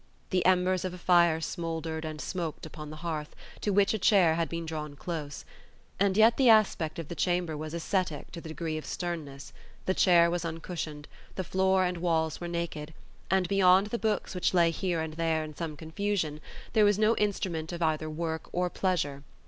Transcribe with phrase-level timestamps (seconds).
[0.31, 4.33] The embers of a fire smouldered and smoked upon the hearth, to which a chair
[4.33, 5.45] had been drawn close.
[5.99, 9.53] And yet the aspect of the chamber was ascetic to the degree of sternness;
[9.85, 12.95] the chair was uncushioned; the floor and walls were naked;
[13.29, 16.41] and beyond the books which lay here and there in some confusion,
[16.73, 19.21] there was no instrument of either work or pleasure.